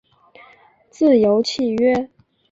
[0.89, 2.09] 自由契约。